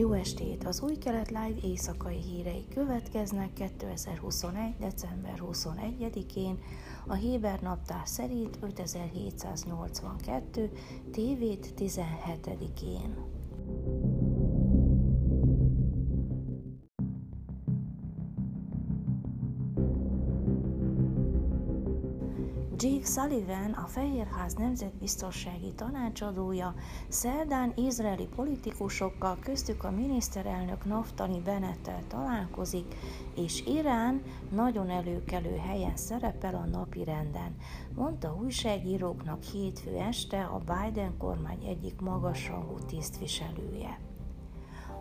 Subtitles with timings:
[0.00, 0.64] estét!
[0.64, 4.76] Az Új Kelet Live éjszakai hírei következnek 2021.
[4.78, 6.58] december 21-én,
[7.06, 10.70] a Héber naptár szerint 5782.
[11.10, 13.41] tévét 17-én.
[22.82, 26.74] Jake Sullivan, a Fehérház nemzetbiztonsági tanácsadója
[27.08, 32.94] szerdán izraeli politikusokkal, köztük a miniszterelnök Naftali Bennettel találkozik,
[33.34, 37.56] és Irán nagyon előkelő helyen szerepel a napi renden,
[37.94, 44.11] mondta újságíróknak hétfő este a Biden kormány egyik magasrangú tisztviselője.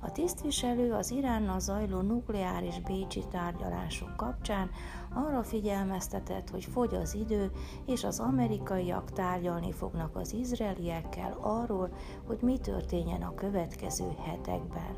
[0.03, 4.69] A tisztviselő az Iránnal zajló nukleáris bécsi tárgyalások kapcsán
[5.13, 7.51] arra figyelmeztetett, hogy fogy az idő,
[7.85, 11.89] és az amerikaiak tárgyalni fognak az izraeliekkel arról,
[12.27, 14.95] hogy mi történjen a következő hetekben.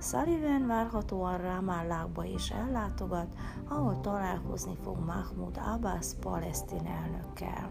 [0.00, 3.34] Sullivan várhatóan Ramallahba is ellátogat,
[3.68, 7.70] ahol találkozni fog Mahmoud Abbas palesztin elnökkel.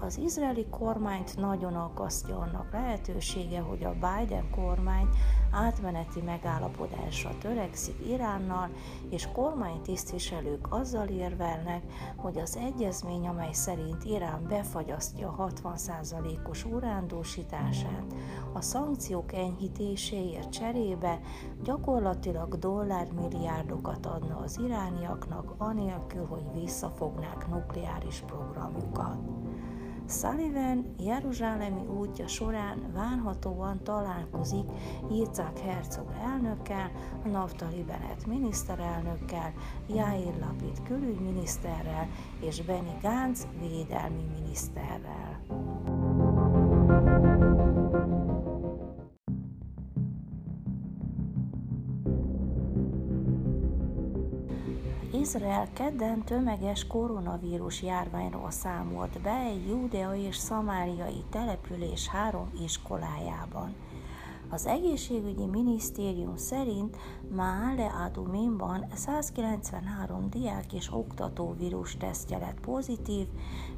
[0.00, 5.08] Az izraeli kormányt nagyon aggasztja annak lehetősége, hogy a Biden kormány
[5.56, 8.70] átmeneti megállapodásra törekszik Iránnal,
[9.10, 11.82] és kormánytisztviselők azzal érvelnek,
[12.16, 18.14] hogy az egyezmény, amely szerint Irán befagyasztja 60%-os urándósítását,
[18.52, 21.20] a szankciók enyhítéséért cserébe
[21.62, 29.18] gyakorlatilag dollármilliárdokat adna az irániaknak, anélkül, hogy visszafognák nukleáris programjukat.
[30.08, 34.64] Sullivan Jeruzsálemi útja során várhatóan találkozik
[35.10, 36.90] Yitzhak Herzog elnökkel,
[37.24, 39.52] Naftali Bennett miniszterelnökkel,
[39.88, 42.08] Jair Lapid külügyminiszterrel
[42.40, 45.40] és Benny Gantz védelmi miniszterrel.
[55.20, 63.74] Izrael kedden tömeges koronavírus járványról számolt be egy Judea és szamáriai település három iskolájában.
[64.50, 66.96] Az egészségügyi minisztérium szerint
[67.30, 73.26] Maale Adumimban 193 diák és oktató vírus tesztje lett pozitív,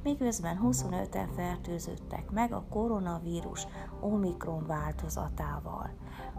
[0.03, 3.67] miközben 25-en fertőzöttek meg a koronavírus
[4.01, 5.91] Omikron változatával.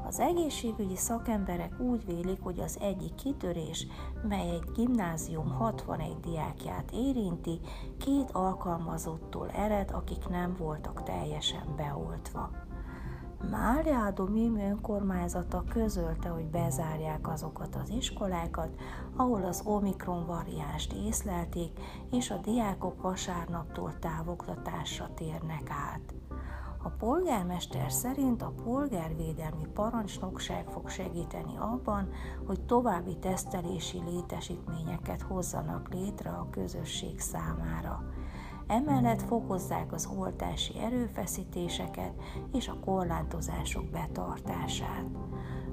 [0.08, 3.88] Az egészségügyi szakemberek úgy vélik, hogy az egyik kitörés,
[4.28, 7.60] mely egy gimnázium 61 diákját érinti,
[7.98, 12.50] két alkalmazottól ered, akik nem voltak teljesen beoltva.
[13.48, 18.70] Mária Domim önkormányzata közölte, hogy bezárják azokat az iskolákat,
[19.16, 21.80] ahol az Omikron variánst észlelték,
[22.12, 26.14] és a diákok vasárnaptól távoktatásra térnek át.
[26.84, 32.10] A polgármester szerint a polgárvédelmi parancsnokság fog segíteni abban,
[32.46, 38.04] hogy további tesztelési létesítményeket hozzanak létre a közösség számára.
[38.70, 42.14] Emellett fokozzák az oltási erőfeszítéseket
[42.54, 45.06] és a korlátozások betartását.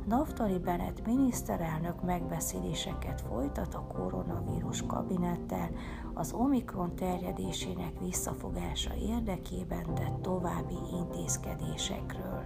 [0.07, 5.71] Naftali Bennett miniszterelnök megbeszéléseket folytat a koronavírus kabinettel
[6.15, 12.45] az Omikron terjedésének visszafogása érdekében tett további intézkedésekről.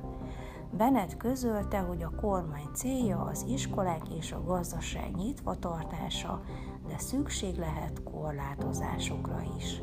[0.77, 6.43] Bennett közölte, hogy a kormány célja az iskolák és a gazdaság nyitva tartása,
[6.89, 9.83] de szükség lehet korlátozásokra is.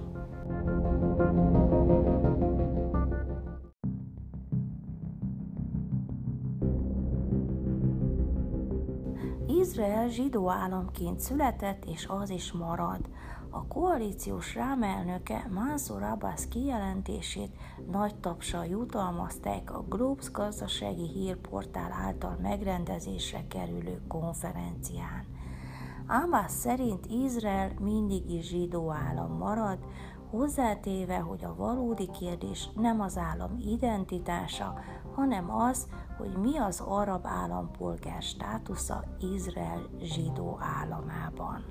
[9.48, 13.00] Izrael zsidó államként született, és az is marad.
[13.50, 17.52] A koalíciós rámelnöke Mansour Abbas kijelentését
[17.92, 25.26] nagy tapsal jutalmazták a Globes gazdasági hírportál által megrendezésre kerülő konferencián.
[26.10, 29.78] Abbas szerint Izrael mindig is zsidó állam marad,
[30.30, 34.74] hozzátéve, hogy a valódi kérdés nem az állam identitása,
[35.16, 35.88] hanem az,
[36.18, 39.04] hogy mi az arab állampolgár státusza
[39.36, 41.64] Izrael zsidó államában.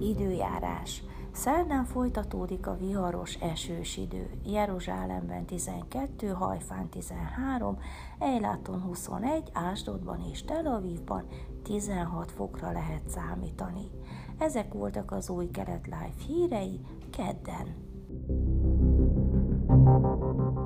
[0.00, 1.02] Időjárás
[1.38, 4.30] Szerdán folytatódik a viharos esős idő.
[4.44, 7.78] Jeruzsálemben 12, Hajfán 13,
[8.18, 11.26] Ejláton 21, Ásdodban és Tel Avivban
[11.62, 13.90] 16 fokra lehet számítani.
[14.38, 16.80] Ezek voltak az új kelet live hírei
[17.10, 17.86] kedden.
[19.68, 20.57] thank you